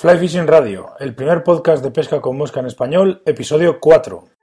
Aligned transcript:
Fly 0.00 0.16
Fishing 0.16 0.46
Radio, 0.46 0.92
el 1.00 1.12
primer 1.12 1.42
podcast 1.42 1.82
de 1.82 1.90
pesca 1.90 2.20
con 2.20 2.38
mosca 2.38 2.60
en 2.60 2.66
español, 2.66 3.20
episodio 3.26 3.80
4. 3.80 4.37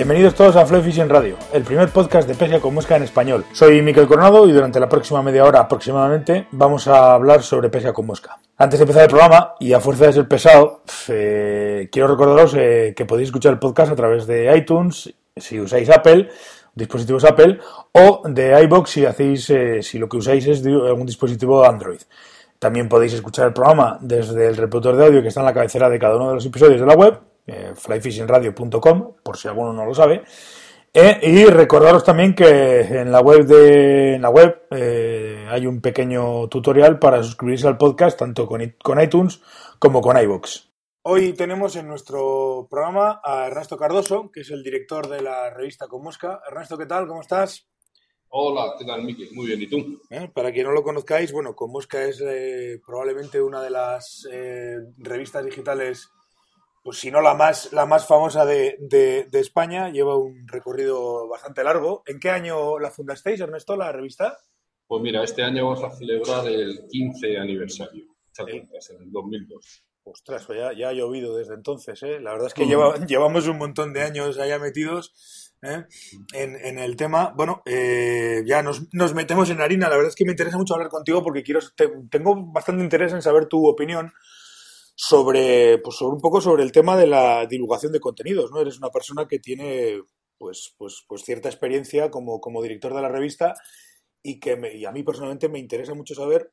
Bienvenidos 0.00 0.34
todos 0.34 0.56
a 0.56 0.64
Fly 0.64 0.80
Fishing 0.80 1.10
Radio, 1.10 1.36
el 1.52 1.62
primer 1.62 1.90
podcast 1.90 2.26
de 2.26 2.34
pesca 2.34 2.58
con 2.58 2.72
mosca 2.72 2.96
en 2.96 3.02
español. 3.02 3.44
Soy 3.52 3.82
Miquel 3.82 4.06
Coronado 4.06 4.48
y 4.48 4.52
durante 4.52 4.80
la 4.80 4.88
próxima 4.88 5.22
media 5.22 5.44
hora 5.44 5.60
aproximadamente 5.60 6.46
vamos 6.52 6.88
a 6.88 7.12
hablar 7.12 7.42
sobre 7.42 7.68
pesca 7.68 7.92
con 7.92 8.06
mosca. 8.06 8.38
Antes 8.56 8.78
de 8.78 8.84
empezar 8.84 9.02
el 9.02 9.10
programa, 9.10 9.56
y 9.60 9.74
a 9.74 9.80
fuerza 9.80 10.06
de 10.06 10.14
ser 10.14 10.26
pesado, 10.26 10.84
eh, 11.08 11.90
quiero 11.92 12.08
recordaros 12.08 12.54
eh, 12.56 12.94
que 12.96 13.04
podéis 13.04 13.28
escuchar 13.28 13.52
el 13.52 13.58
podcast 13.58 13.92
a 13.92 13.94
través 13.94 14.26
de 14.26 14.56
iTunes, 14.56 15.12
si 15.36 15.60
usáis 15.60 15.90
Apple, 15.90 16.30
dispositivos 16.74 17.26
Apple, 17.26 17.58
o 17.92 18.22
de 18.24 18.58
iBox 18.62 18.88
si 18.88 19.04
hacéis, 19.04 19.50
eh, 19.50 19.82
si 19.82 19.98
lo 19.98 20.08
que 20.08 20.16
usáis 20.16 20.46
es 20.46 20.62
de 20.62 20.72
algún 20.72 21.04
dispositivo 21.04 21.62
Android. 21.62 22.00
También 22.58 22.88
podéis 22.88 23.12
escuchar 23.12 23.48
el 23.48 23.52
programa 23.52 23.98
desde 24.00 24.46
el 24.46 24.56
reproductor 24.56 24.96
de 24.96 25.04
audio 25.04 25.20
que 25.20 25.28
está 25.28 25.40
en 25.40 25.46
la 25.46 25.52
cabecera 25.52 25.90
de 25.90 25.98
cada 25.98 26.16
uno 26.16 26.28
de 26.30 26.36
los 26.36 26.46
episodios 26.46 26.80
de 26.80 26.86
la 26.86 26.94
web 26.94 27.20
eh, 27.50 27.72
flyfishingradio.com, 27.74 29.14
por 29.24 29.36
si 29.36 29.48
alguno 29.48 29.72
no 29.72 29.84
lo 29.84 29.92
sabe. 29.92 30.22
Eh, 30.92 31.20
y 31.22 31.44
recordaros 31.46 32.04
también 32.04 32.34
que 32.34 32.80
en 32.80 33.10
la 33.10 33.20
web 33.20 33.44
de 33.44 34.14
en 34.14 34.22
la 34.22 34.30
web 34.30 34.66
eh, 34.70 35.46
hay 35.48 35.66
un 35.66 35.80
pequeño 35.80 36.48
tutorial 36.48 36.98
para 36.98 37.22
suscribirse 37.22 37.66
al 37.66 37.76
podcast 37.76 38.18
tanto 38.18 38.46
con, 38.46 38.76
con 38.82 39.00
iTunes 39.00 39.40
como 39.78 40.00
con 40.00 40.16
iBox. 40.16 40.68
Hoy 41.02 41.32
tenemos 41.32 41.74
en 41.76 41.88
nuestro 41.88 42.68
programa 42.70 43.20
a 43.24 43.46
Ernesto 43.46 43.76
Cardoso, 43.76 44.30
que 44.32 44.40
es 44.40 44.50
el 44.50 44.62
director 44.62 45.08
de 45.08 45.22
la 45.22 45.50
revista 45.50 45.88
Con 45.88 46.02
Mosca. 46.02 46.40
Ernesto, 46.48 46.78
¿qué 46.78 46.86
tal? 46.86 47.06
¿Cómo 47.06 47.20
estás? 47.20 47.66
Hola, 48.28 48.74
¿qué 48.78 48.84
tal, 48.84 49.02
Miki? 49.02 49.28
Muy 49.32 49.46
bien, 49.46 49.62
¿y 49.62 49.66
tú? 49.66 50.00
Para 50.34 50.52
quien 50.52 50.66
no 50.66 50.72
lo 50.72 50.84
conozcáis, 50.84 51.32
bueno, 51.32 51.56
Con 51.56 51.72
Mosca 51.72 52.04
es 52.04 52.22
probablemente 52.86 53.40
una 53.40 53.60
de 53.60 53.70
las 53.70 54.28
revistas 54.98 55.44
digitales 55.44 56.10
pues 56.82 56.98
si 56.98 57.10
no 57.10 57.20
la 57.20 57.34
más, 57.34 57.72
la 57.72 57.86
más 57.86 58.06
famosa 58.06 58.44
de, 58.44 58.76
de, 58.80 59.40
España, 59.40 59.90
lleva 59.90 60.16
un 60.16 60.46
recorrido 60.48 61.28
bastante 61.28 61.62
largo. 61.62 62.02
¿En 62.06 62.18
qué 62.18 62.30
año 62.30 62.78
la 62.78 62.90
fundasteis, 62.90 63.40
Ernesto, 63.40 63.76
la 63.76 63.92
revista? 63.92 64.38
Pues 64.86 65.02
mira, 65.02 65.22
este 65.22 65.42
año 65.42 65.66
vamos 65.66 65.84
a 65.84 65.90
celebrar 65.96 66.46
el 66.48 66.86
15 66.88 67.38
aniversario, 67.38 68.06
en 68.46 68.68
el 69.02 69.12
2002. 69.12 69.84
Ostras, 70.02 70.46
pues 70.46 70.58
ya, 70.58 70.72
ya, 70.72 70.88
ha 70.88 70.92
llovido 70.92 71.36
desde 71.36 71.54
entonces, 71.54 72.02
¿eh? 72.02 72.18
La 72.20 72.32
verdad 72.32 72.48
es 72.48 72.54
que 72.54 72.66
lleva, 72.66 72.96
llevamos 73.06 73.46
un 73.46 73.58
montón 73.58 73.92
de 73.92 74.02
años 74.02 74.38
allá 74.38 74.58
metidos 74.58 75.12
¿eh? 75.62 75.84
en, 76.32 76.56
en, 76.56 76.78
el 76.78 76.96
tema. 76.96 77.32
Bueno, 77.36 77.62
eh, 77.66 78.42
ya 78.46 78.62
nos, 78.62 78.92
nos, 78.94 79.14
metemos 79.14 79.50
en 79.50 79.60
harina. 79.60 79.88
La 79.88 79.96
verdad 79.96 80.08
es 80.08 80.16
que 80.16 80.24
me 80.24 80.32
interesa 80.32 80.56
mucho 80.56 80.74
hablar 80.74 80.88
contigo 80.88 81.22
porque 81.22 81.42
quiero, 81.42 81.60
tengo 82.10 82.50
bastante 82.52 82.82
interés 82.82 83.12
en 83.12 83.22
saber 83.22 83.46
tu 83.46 83.66
opinión 83.68 84.12
sobre, 85.02 85.78
pues 85.78 85.96
sobre 85.96 86.14
un 86.14 86.20
poco 86.20 86.42
sobre 86.42 86.62
el 86.62 86.72
tema 86.72 86.94
de 86.94 87.06
la 87.06 87.46
divulgación 87.46 87.90
de 87.90 88.00
contenidos, 88.00 88.50
¿no? 88.50 88.60
Eres 88.60 88.76
una 88.76 88.90
persona 88.90 89.26
que 89.26 89.38
tiene 89.38 89.98
pues, 90.36 90.74
pues, 90.76 91.06
pues 91.08 91.22
cierta 91.22 91.48
experiencia 91.48 92.10
como, 92.10 92.38
como 92.38 92.60
director 92.60 92.92
de 92.92 93.00
la 93.00 93.08
revista 93.08 93.54
y 94.22 94.38
que 94.38 94.56
me, 94.56 94.74
y 94.74 94.84
a 94.84 94.92
mí 94.92 95.02
personalmente 95.02 95.48
me 95.48 95.58
interesa 95.58 95.94
mucho 95.94 96.14
saber 96.14 96.52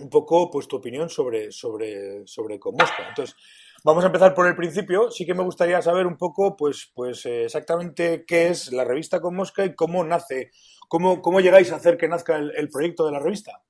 un 0.00 0.10
poco 0.10 0.50
pues 0.50 0.68
tu 0.68 0.76
opinión 0.76 1.08
sobre, 1.08 1.50
sobre, 1.50 2.26
sobre 2.26 2.60
Conmosca. 2.60 3.08
Entonces, 3.08 3.34
vamos 3.82 4.04
a 4.04 4.08
empezar 4.08 4.34
por 4.34 4.46
el 4.46 4.54
principio. 4.54 5.10
Sí 5.10 5.24
que 5.24 5.32
me 5.32 5.42
gustaría 5.42 5.80
saber 5.80 6.06
un 6.06 6.18
poco 6.18 6.54
pues, 6.54 6.92
pues 6.94 7.24
exactamente 7.24 8.26
qué 8.26 8.48
es 8.48 8.70
la 8.70 8.84
revista 8.84 9.22
Conmosca 9.22 9.64
y 9.64 9.74
cómo 9.74 10.04
nace, 10.04 10.50
cómo, 10.88 11.22
cómo 11.22 11.40
llegáis 11.40 11.72
a 11.72 11.76
hacer 11.76 11.96
que 11.96 12.08
nazca 12.08 12.36
el 12.36 12.68
proyecto 12.68 13.06
de 13.06 13.12
la 13.12 13.18
revista. 13.18 13.62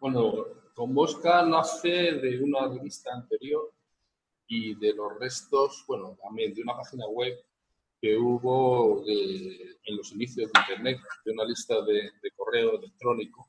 Bueno, 0.00 0.55
con 0.76 0.92
Mosca 0.92 1.42
nace 1.42 1.88
de 1.88 2.38
una 2.42 2.68
revista 2.68 3.10
anterior 3.14 3.72
y 4.46 4.74
de 4.74 4.92
los 4.92 5.18
restos, 5.18 5.82
bueno, 5.88 6.18
también 6.22 6.52
de 6.52 6.62
una 6.62 6.76
página 6.76 7.06
web 7.08 7.34
que 7.98 8.14
hubo 8.18 9.02
en 9.08 9.96
los 9.96 10.12
inicios 10.12 10.52
de 10.52 10.60
Internet, 10.60 10.98
de 11.24 11.32
una 11.32 11.44
lista 11.46 11.80
de, 11.80 12.10
correo 12.36 12.78
electrónico 12.78 13.48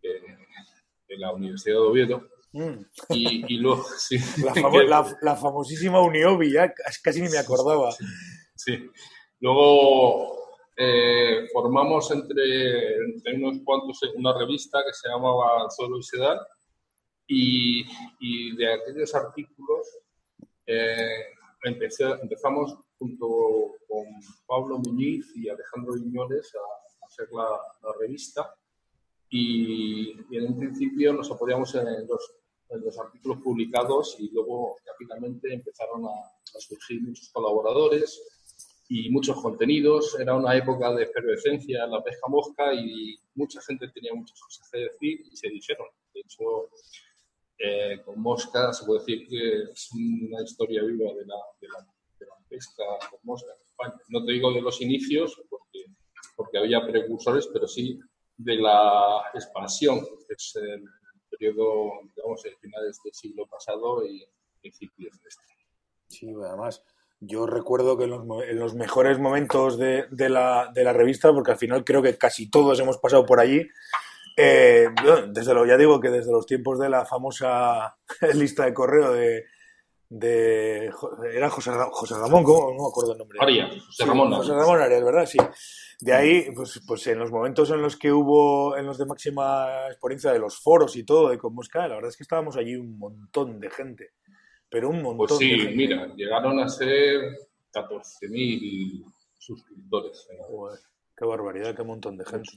de, 0.00 0.22
la 1.18 1.32
Universidad 1.34 1.74
de 1.74 1.80
Oviedo. 1.80 2.28
Mm. 2.52 2.80
Y, 3.10 3.58
luego, 3.58 3.84
sí. 3.98 4.16
La, 5.20 5.36
famosísima 5.36 6.00
Uniobi, 6.00 6.50
ya 6.50 6.72
casi 7.02 7.20
ni 7.20 7.28
me 7.28 7.38
acordaba. 7.38 7.94
sí. 8.56 8.90
Luego 9.38 10.43
eh, 10.76 11.46
formamos 11.52 12.10
entre, 12.10 12.98
unos 13.36 13.62
cuantos 13.64 14.00
una 14.16 14.36
revista 14.36 14.80
que 14.84 14.92
se 14.92 15.08
llamaba 15.08 15.70
Solo 15.70 15.98
y 15.98 16.02
Sedal 16.02 16.40
y, 17.26 17.84
y 18.18 18.56
de 18.56 18.72
aquellos 18.72 19.14
artículos 19.14 19.86
eh, 20.66 21.26
empezamos 21.62 22.76
junto 22.98 23.26
con 23.88 24.04
Pablo 24.46 24.78
Muñiz 24.78 25.32
y 25.36 25.48
Alejandro 25.48 25.94
Viñoles 25.94 26.52
a, 26.54 27.06
hacer 27.06 27.28
la, 27.32 27.60
revista 28.00 28.52
y, 29.30 30.10
en 30.36 30.46
un 30.46 30.58
principio 30.58 31.12
nos 31.12 31.30
apoyamos 31.30 31.72
en 31.76 32.06
los, 32.08 32.34
en 32.70 32.80
los, 32.84 32.98
artículos 32.98 33.38
publicados 33.42 34.16
y 34.18 34.30
luego 34.30 34.76
rápidamente 34.84 35.54
empezaron 35.54 36.04
a, 36.06 36.08
a 36.08 36.60
surgir 36.60 37.00
muchos 37.02 37.30
colaboradores 37.30 38.20
y 38.88 39.10
muchos 39.10 39.40
contenidos. 39.40 40.18
Era 40.18 40.34
una 40.34 40.56
época 40.56 40.92
de 40.92 41.04
efervescencia 41.04 41.84
en 41.84 41.90
la 41.90 42.02
pesca 42.02 42.28
mosca 42.28 42.72
y 42.72 43.16
mucha 43.34 43.60
gente 43.62 43.88
tenía 43.88 44.14
muchas 44.14 44.40
cosas 44.40 44.68
que 44.70 44.78
decir 44.80 45.20
y 45.30 45.36
se 45.36 45.48
dijeron. 45.48 45.88
De 46.12 46.20
hecho, 46.20 46.70
eh, 47.58 48.00
con 48.04 48.20
mosca 48.20 48.72
se 48.72 48.84
puede 48.84 49.00
decir 49.00 49.28
que 49.28 49.62
es 49.72 49.90
una 49.92 50.42
historia 50.42 50.82
viva 50.82 51.12
de 51.14 51.26
la, 51.26 51.36
de 51.60 51.68
la, 51.68 51.86
de 52.18 52.26
la 52.26 52.36
pesca 52.48 52.84
con 53.10 53.20
mosca 53.22 53.52
en 53.52 53.62
España. 53.66 54.02
No 54.08 54.24
te 54.24 54.32
digo 54.32 54.52
de 54.52 54.60
los 54.60 54.80
inicios, 54.80 55.40
porque, 55.48 55.84
porque 56.36 56.58
había 56.58 56.86
precursores, 56.86 57.48
pero 57.52 57.66
sí 57.66 57.98
de 58.36 58.56
la 58.56 59.30
expansión, 59.32 60.00
que 60.00 60.34
es 60.36 60.56
el 60.56 60.84
periodo, 61.30 62.00
digamos, 62.14 62.42
de 62.42 62.56
finales 62.56 62.98
del 63.04 63.14
siglo 63.14 63.46
pasado 63.46 64.04
y 64.06 64.26
principios 64.60 65.20
de 65.20 65.28
este. 65.28 65.42
Sí, 66.08 66.32
además, 66.44 66.82
yo 67.26 67.46
recuerdo 67.46 67.96
que 67.96 68.04
en 68.04 68.10
los, 68.10 68.22
en 68.48 68.58
los 68.58 68.74
mejores 68.74 69.18
momentos 69.18 69.78
de, 69.78 70.06
de, 70.10 70.28
la, 70.28 70.70
de, 70.74 70.84
la, 70.84 70.92
revista, 70.92 71.32
porque 71.32 71.52
al 71.52 71.58
final 71.58 71.84
creo 71.84 72.02
que 72.02 72.16
casi 72.16 72.50
todos 72.50 72.78
hemos 72.80 72.98
pasado 72.98 73.24
por 73.24 73.40
allí, 73.40 73.66
eh, 74.36 74.88
desde 75.28 75.54
lo, 75.54 75.64
ya 75.64 75.76
digo 75.76 76.00
que 76.00 76.10
desde 76.10 76.32
los 76.32 76.46
tiempos 76.46 76.78
de 76.78 76.88
la 76.88 77.04
famosa 77.04 77.96
lista 78.34 78.64
de 78.64 78.74
correo 78.74 79.12
de, 79.12 79.44
de 80.08 80.90
era 81.32 81.50
José, 81.50 81.70
José 81.90 82.14
Ramón, 82.16 82.44
¿cómo? 82.44 82.70
no 82.72 82.84
me 82.84 82.88
acuerdo 82.88 83.12
el 83.12 83.18
nombre. 83.18 83.38
Arias, 83.40 83.70
José 83.86 84.04
Ramón. 84.06 84.32
José 84.32 84.52
Ramón 84.52 84.80
Arias, 84.80 85.04
¿verdad? 85.04 85.26
Sí. 85.26 85.38
De 86.00 86.12
ahí, 86.12 86.48
pues, 86.54 86.80
pues 86.86 87.06
en 87.06 87.18
los 87.18 87.30
momentos 87.30 87.70
en 87.70 87.80
los 87.80 87.96
que 87.96 88.12
hubo, 88.12 88.76
en 88.76 88.86
los 88.86 88.98
de 88.98 89.06
máxima 89.06 89.86
experiencia 89.88 90.32
de 90.32 90.38
los 90.38 90.58
foros 90.58 90.96
y 90.96 91.04
todo 91.04 91.30
de 91.30 91.38
Conmosca, 91.38 91.86
la 91.88 91.94
verdad 91.94 92.10
es 92.10 92.16
que 92.16 92.24
estábamos 92.24 92.56
allí 92.56 92.74
un 92.76 92.98
montón 92.98 93.60
de 93.60 93.70
gente 93.70 94.10
pero 94.74 94.90
un 94.90 95.02
montón. 95.02 95.28
Pues 95.28 95.38
sí, 95.38 95.68
mira, 95.76 96.12
llegaron 96.16 96.58
a 96.58 96.68
ser 96.68 97.38
14.000 97.72 99.04
suscriptores. 99.38 100.26
qué 101.16 101.24
barbaridad, 101.24 101.76
qué 101.76 101.84
montón 101.84 102.16
de 102.18 102.24
gente. 102.24 102.50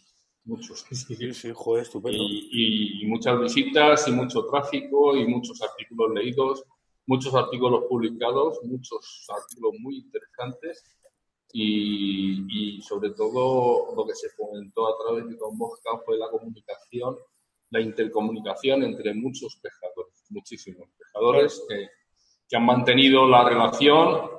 Muchos. 0.43 0.83
Sí, 0.91 1.31
sí, 1.35 1.51
joder, 1.53 1.83
estupendo. 1.83 2.17
Y, 2.19 3.05
muchas 3.05 3.39
visitas 3.39 4.07
y 4.07 4.11
mucho 4.13 4.47
tráfico 4.47 5.15
y 5.15 5.27
muchos 5.27 5.61
artículos 5.61 6.11
leídos, 6.15 6.63
muchos 7.05 7.35
artículos 7.35 7.83
publicados, 7.87 8.63
muchos 8.63 9.27
artículos 9.29 9.73
muy 9.79 9.97
interesantes 9.97 10.83
y, 11.53 12.81
sobre 12.81 13.11
todo 13.11 13.93
lo 13.95 14.07
que 14.07 14.15
se 14.15 14.29
comentó 14.35 14.87
a 14.87 14.97
través 15.03 15.29
de 15.29 15.35
Don 15.35 15.55
Mosca 15.55 15.91
fue 16.03 16.17
la 16.17 16.31
comunicación, 16.31 17.15
la 17.69 17.79
intercomunicación 17.79 18.81
entre 18.81 19.13
muchos 19.13 19.55
pescadores, 19.57 20.25
muchísimos 20.29 20.89
pescadores 20.97 21.63
que 21.69 21.87
que 22.49 22.55
han 22.55 22.65
mantenido 22.65 23.27
la 23.27 23.43
relación, 23.43 24.29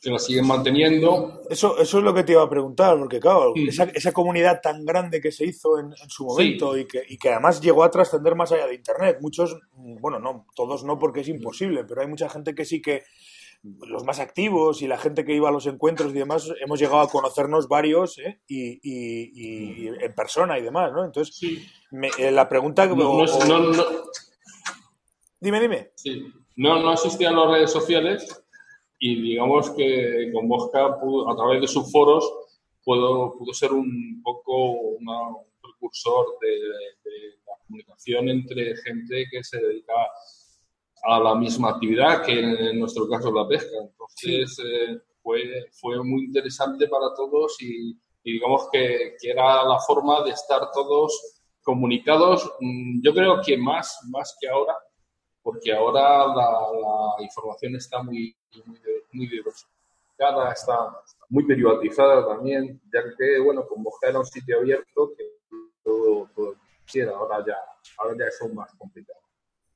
que 0.00 0.10
la 0.10 0.18
siguen 0.18 0.46
manteniendo. 0.46 1.42
Eso, 1.48 1.78
eso 1.78 1.98
es 1.98 2.04
lo 2.04 2.12
que 2.12 2.24
te 2.24 2.32
iba 2.32 2.42
a 2.42 2.50
preguntar, 2.50 2.98
porque 2.98 3.20
claro, 3.20 3.52
esa, 3.56 3.84
esa, 3.84 4.12
comunidad 4.12 4.60
tan 4.60 4.84
grande 4.84 5.20
que 5.20 5.30
se 5.30 5.46
hizo 5.46 5.78
en, 5.78 5.92
su 6.08 6.26
momento 6.26 6.76
y, 6.76 6.86
que, 6.86 7.02
y, 7.08 7.16
que, 7.16 7.30
además 7.30 7.60
llegó 7.60 7.84
a 7.84 7.90
trascender 7.90 8.34
más 8.34 8.50
allá 8.52 8.66
de 8.66 8.74
Internet. 8.74 9.18
Muchos, 9.20 9.58
bueno, 9.72 10.18
no, 10.18 10.46
todos 10.54 10.84
no 10.84 10.98
porque 10.98 11.20
es 11.20 11.28
imposible, 11.28 11.84
pero 11.84 12.00
hay 12.00 12.08
mucha 12.08 12.28
gente 12.28 12.54
que 12.54 12.64
sí 12.64 12.82
que 12.82 13.04
los 13.62 14.04
más 14.04 14.18
activos 14.18 14.82
y 14.82 14.88
la 14.88 14.98
gente 14.98 15.24
que 15.24 15.34
iba 15.34 15.48
a 15.48 15.52
los 15.52 15.66
encuentros 15.66 16.10
y 16.10 16.18
demás, 16.18 16.52
hemos 16.60 16.80
llegado 16.80 17.00
a 17.00 17.08
conocernos 17.08 17.68
varios 17.68 18.18
¿eh? 18.18 18.40
y, 18.48 18.80
y, 18.82 19.86
en 19.86 20.14
persona 20.14 20.58
y 20.58 20.62
demás, 20.62 20.92
¿no? 20.92 21.04
Entonces, 21.04 21.40
la 22.18 22.48
pregunta... 22.48 22.86
No, 22.86 23.24
Dime, 25.40 25.60
dime. 25.60 25.90
Sí, 25.96 26.24
no, 26.56 26.80
no 26.80 26.92
existían 26.92 27.36
las 27.36 27.50
redes 27.50 27.72
sociales 27.72 28.44
y 28.98 29.20
digamos 29.20 29.70
que 29.70 30.30
con 30.32 30.46
Mosca, 30.46 30.86
a 30.86 31.36
través 31.36 31.60
de 31.60 31.66
sus 31.66 31.90
foros, 31.90 32.24
pudo, 32.84 33.36
pudo 33.36 33.52
ser 33.52 33.72
un 33.72 34.20
poco 34.22 34.72
un 34.72 35.06
precursor 35.60 36.26
de, 36.40 36.58
la 37.46 37.54
comunicación 37.66 38.28
entre 38.28 38.76
gente 38.76 39.26
que 39.30 39.42
se 39.42 39.60
dedica 39.60 39.92
a 41.04 41.18
la 41.18 41.34
misma 41.34 41.70
actividad 41.70 42.24
que 42.24 42.38
en, 42.38 42.78
nuestro 42.78 43.08
caso 43.08 43.32
la 43.32 43.48
pesca. 43.48 43.76
Entonces 43.80 44.56
eh, 44.64 44.98
fue, 45.20 45.66
fue 45.72 46.02
muy 46.04 46.26
interesante 46.26 46.86
para 46.86 47.12
todos 47.16 47.56
y, 47.60 47.98
digamos 48.22 48.68
que, 48.70 49.16
que, 49.20 49.30
era 49.30 49.64
la 49.64 49.80
forma 49.80 50.22
de 50.22 50.30
estar 50.30 50.70
todos 50.72 51.40
comunicados, 51.62 52.48
mm, 52.60 53.00
yo 53.02 53.12
creo 53.14 53.40
que 53.44 53.56
más, 53.56 53.98
más 54.10 54.36
que 54.40 54.48
ahora, 54.48 54.74
porque 55.42 55.72
ahora 55.72 56.26
la, 56.28 57.22
información 57.22 57.76
está 57.76 58.02
muy, 58.02 58.34
muy, 58.64 58.78
muy 59.12 59.28
diversificada, 59.28 60.52
está 60.52 61.02
muy 61.28 61.44
privatizada 61.44 62.26
también, 62.26 62.80
ya 62.92 63.02
que, 63.18 63.40
bueno, 63.40 63.66
como 63.66 63.90
era 64.02 64.18
un 64.18 64.26
sitio 64.26 64.58
abierto, 64.58 65.12
que 65.16 65.24
todo, 65.82 66.28
todo 66.34 66.54
quisiera, 66.84 67.12
ahora 67.12 67.44
ya, 67.46 67.56
ahora 67.98 68.16
ya 68.18 68.26
es 68.26 68.54
más 68.54 68.72
complicado. 68.74 69.18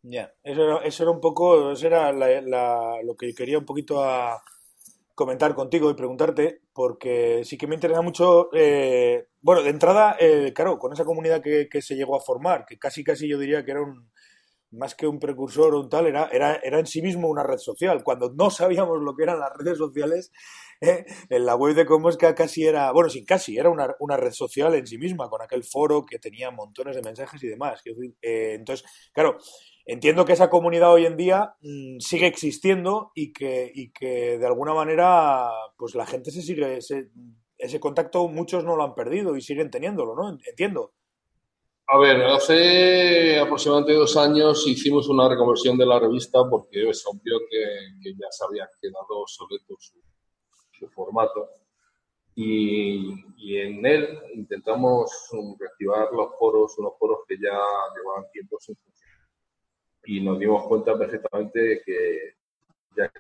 Ya, 0.02 0.32
eso, 0.44 0.62
era, 0.62 0.78
eso 0.84 1.02
era 1.02 1.10
un 1.10 1.20
poco, 1.20 1.72
eso 1.72 1.86
era 1.86 2.12
lo 3.02 3.16
que 3.16 3.34
quería 3.34 3.58
un 3.58 3.64
poquito 3.64 4.02
a 4.04 4.40
comentar 5.16 5.54
contigo 5.54 5.90
y 5.90 5.94
preguntarte, 5.94 6.60
porque 6.72 7.42
sí 7.44 7.56
que 7.58 7.66
me 7.66 7.74
interesa 7.74 8.02
mucho, 8.02 8.50
eh, 8.52 9.28
bueno, 9.40 9.62
de 9.62 9.70
entrada, 9.70 10.16
eh, 10.20 10.52
claro, 10.54 10.78
con 10.78 10.92
esa 10.92 11.04
comunidad 11.04 11.42
que, 11.42 11.68
que, 11.68 11.82
se 11.82 11.96
llegó 11.96 12.14
a 12.14 12.20
formar, 12.20 12.66
que 12.66 12.78
casi 12.78 13.02
casi 13.02 13.26
yo 13.26 13.38
diría 13.38 13.64
que 13.64 13.70
era 13.72 13.82
un, 13.82 14.10
más 14.70 14.94
que 14.94 15.06
un 15.06 15.18
precursor 15.18 15.74
o 15.74 15.80
un 15.80 15.88
tal, 15.88 16.06
era, 16.06 16.28
era, 16.32 16.56
era 16.56 16.78
en 16.78 16.86
sí 16.86 17.02
mismo 17.02 17.28
una 17.28 17.42
red 17.42 17.58
social. 17.58 18.02
Cuando 18.02 18.32
no 18.32 18.50
sabíamos 18.50 19.00
lo 19.00 19.14
que 19.14 19.22
eran 19.22 19.40
las 19.40 19.52
redes 19.56 19.78
sociales, 19.78 20.32
¿eh? 20.80 21.04
en 21.28 21.46
la 21.46 21.56
web 21.56 21.74
de 21.74 21.86
Comosca 21.86 22.34
casi 22.34 22.66
era, 22.66 22.90
bueno, 22.92 23.08
sí, 23.08 23.24
casi, 23.24 23.56
era 23.56 23.70
una, 23.70 23.94
una, 24.00 24.16
red 24.16 24.32
social 24.32 24.74
en 24.74 24.86
sí 24.86 24.98
misma, 24.98 25.28
con 25.28 25.42
aquel 25.42 25.64
foro 25.64 26.04
que 26.04 26.18
tenía 26.18 26.50
montones 26.50 26.96
de 26.96 27.02
mensajes 27.02 27.42
y 27.42 27.48
demás. 27.48 27.82
Eh, 28.22 28.54
entonces, 28.54 28.86
claro, 29.12 29.38
entiendo 29.84 30.24
que 30.24 30.32
esa 30.32 30.50
comunidad 30.50 30.92
hoy 30.92 31.06
en 31.06 31.16
día 31.16 31.54
mm, 31.60 31.98
sigue 32.00 32.26
existiendo 32.26 33.12
y 33.14 33.32
que, 33.32 33.70
y 33.74 33.92
que 33.92 34.38
de 34.38 34.46
alguna 34.46 34.74
manera, 34.74 35.48
pues 35.76 35.94
la 35.94 36.06
gente 36.06 36.30
se 36.30 36.42
sigue, 36.42 36.78
ese 37.58 37.80
contacto 37.80 38.28
muchos 38.28 38.64
no 38.64 38.76
lo 38.76 38.84
han 38.84 38.94
perdido 38.94 39.36
y 39.36 39.40
siguen 39.40 39.70
teniéndolo, 39.70 40.14
¿no? 40.14 40.38
Entiendo. 40.46 40.92
A 41.88 41.98
ver, 41.98 42.20
hace 42.24 43.38
aproximadamente 43.38 43.92
dos 43.92 44.16
años 44.16 44.66
hicimos 44.66 45.08
una 45.08 45.28
reconversión 45.28 45.78
de 45.78 45.86
la 45.86 46.00
revista 46.00 46.40
porque 46.50 46.90
es 46.90 47.06
obvio 47.06 47.38
que, 47.48 48.12
ya 48.12 48.26
se 48.30 48.44
había 48.44 48.68
quedado 48.80 49.20
obsoleto 49.20 49.76
su, 49.78 50.88
formato. 50.88 51.48
Y, 52.34 53.56
en 53.56 53.86
él 53.86 54.18
intentamos 54.34 55.30
reactivar 55.58 56.12
los 56.12 56.36
foros, 56.38 56.76
unos 56.78 56.98
foros 56.98 57.20
que 57.28 57.36
ya 57.36 57.56
llevaban 57.94 58.30
tiempo 58.32 58.58
sin 58.60 58.74
funcionar. 58.76 59.28
Y 60.06 60.20
nos 60.20 60.38
dimos 60.40 60.66
cuenta 60.66 60.98
perfectamente 60.98 61.60
de 61.60 61.82
que 61.82 62.34
ya 62.96 63.12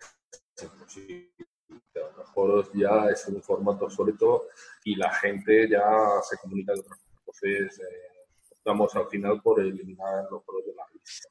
Los 2.16 2.30
foros 2.34 2.72
ya 2.74 3.10
es 3.10 3.28
un 3.28 3.40
formato 3.42 3.84
obsoleto 3.84 4.48
y 4.84 4.96
la 4.96 5.12
gente 5.14 5.68
ya 5.70 6.20
se 6.22 6.36
comunica 6.38 6.72
de 6.74 6.80
otra 6.80 6.96
forma. 6.96 7.20
Entonces, 7.20 7.78
eh, 7.80 8.15
optamos 8.66 8.96
al 8.96 9.08
final 9.08 9.40
por 9.42 9.60
eliminar 9.60 10.24
los 10.28 10.44
foros 10.44 10.66
de 10.66 10.74
la 10.74 10.84
revista. 10.92 11.28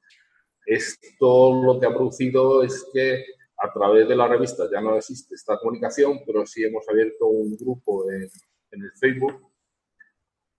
Esto 0.66 1.62
lo 1.62 1.80
que 1.80 1.86
ha 1.86 1.94
producido 1.94 2.64
es 2.64 2.90
que 2.94 3.26
a 3.58 3.74
través 3.74 4.08
de 4.08 4.16
la 4.16 4.28
revista 4.28 4.70
ya 4.72 4.80
no 4.80 4.96
existe 4.96 5.36
esta 5.36 5.58
comunicación, 5.58 6.22
pero 6.26 6.46
sí 6.46 6.64
hemos 6.64 6.88
abierto 6.88 7.28
un 7.28 7.56
grupo 7.58 8.10
en, 8.10 8.30
el 8.72 8.92
Facebook 9.00 9.52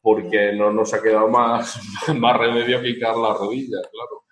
porque 0.00 0.52
no 0.54 0.70
nos 0.72 0.94
ha 0.94 1.02
quedado 1.02 1.28
más, 1.28 1.78
más 2.16 2.38
remedio 2.38 2.80
que 2.80 2.94
quitar 2.94 3.16
la 3.16 3.34
rodilla, 3.34 3.78
claro. 3.90 4.24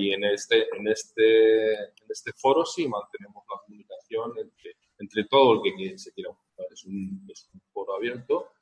Y 0.00 0.12
en 0.12 0.24
este, 0.24 0.66
en, 0.74 0.88
este, 0.88 1.72
en 1.74 2.06
este 2.08 2.32
foro 2.34 2.64
sí 2.64 2.88
mantenemos 2.88 3.44
la 3.50 3.60
comunicación 3.62 4.32
entre, 4.38 4.76
entre 4.98 5.24
todo 5.24 5.54
el 5.54 5.76
que 5.76 5.98
se 5.98 6.12
quiera 6.12 6.30
Es 6.72 6.84
un, 6.86 7.26
es 7.30 7.50
un 7.52 7.60
foro 7.72 7.94
abierto 7.94 8.52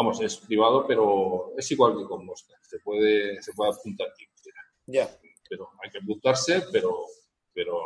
Vamos, 0.00 0.18
es 0.22 0.38
privado, 0.38 0.86
pero 0.86 1.52
es 1.58 1.70
igual 1.72 1.94
que 1.94 2.04
con 2.04 2.24
Mosca. 2.24 2.54
Puede, 2.90 3.40
se 3.40 3.52
puede 3.52 3.70
apuntar 3.70 4.08
quien 4.16 4.28
quiera. 4.42 4.58
Ya. 4.86 5.08
Pero 5.48 5.68
hay 5.80 5.90
que 5.90 5.98
apuntarse, 5.98 6.60
pero, 6.72 7.04
pero 7.54 7.80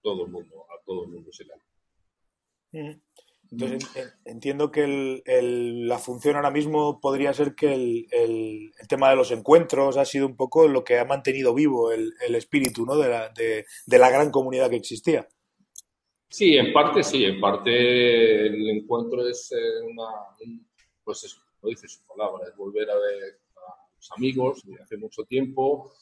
todo 0.00 0.24
el 0.24 0.30
mundo, 0.32 0.64
a 0.70 0.82
todo 0.86 1.04
el 1.04 1.10
mundo 1.10 1.30
se 1.30 1.44
le 1.44 3.02
Entonces 3.50 4.14
entiendo 4.24 4.70
que 4.70 5.22
la 5.26 5.98
función 5.98 6.36
ahora 6.36 6.50
mismo 6.50 6.98
podría 6.98 7.34
ser 7.34 7.54
que 7.54 7.74
el, 7.74 8.72
tema 8.88 9.10
de 9.10 9.16
los 9.16 9.32
encuentros 9.32 9.98
ha 9.98 10.06
sido 10.06 10.26
un 10.26 10.36
poco 10.36 10.66
lo 10.66 10.82
que 10.82 10.98
ha 10.98 11.04
mantenido 11.04 11.52
vivo 11.52 11.92
el, 11.92 12.14
espíritu 12.34 12.86
¿no? 12.86 12.96
de, 12.96 13.08
la, 13.10 13.28
de, 13.28 13.98
la 13.98 14.08
gran 14.08 14.30
comunidad 14.30 14.70
que 14.70 14.76
existía. 14.76 15.28
Sí, 16.30 16.56
en 16.56 16.72
parte 16.72 17.02
sí, 17.04 17.24
en 17.24 17.38
parte 17.38 18.46
el 18.46 18.70
encuentro 18.70 19.28
es 19.28 19.52
eh, 19.52 19.82
una, 19.82 20.08
pues 21.04 21.24
es 21.24 21.38
lo 21.62 21.68
dice 21.68 21.88
su 21.88 22.04
palabra, 22.06 22.48
es 22.48 22.56
volver 22.56 22.90
a 22.90 22.94
ver 22.94 23.22
a 23.24 23.47
los 23.98 24.12
amigos 24.16 24.62
de 24.64 24.80
hace 24.80 24.96
mucho 24.96 25.24
tiempo, 25.24 25.92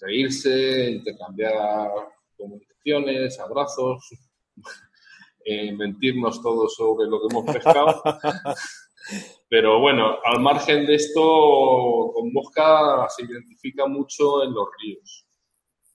reírse, 0.00 0.90
intercambiar 0.90 1.90
comunicaciones, 2.36 3.38
abrazos, 3.38 4.08
eh, 5.44 5.72
mentirnos 5.72 6.42
todos 6.42 6.74
sobre 6.74 7.06
lo 7.06 7.20
que 7.20 7.26
hemos 7.30 7.54
pescado. 7.54 8.02
Pero 9.48 9.78
bueno, 9.80 10.16
al 10.24 10.40
margen 10.40 10.84
de 10.84 10.96
esto, 10.96 12.10
con 12.12 12.32
Mosca 12.32 13.06
se 13.08 13.24
identifica 13.24 13.86
mucho 13.86 14.42
en 14.42 14.52
los 14.52 14.66
ríos. 14.80 15.26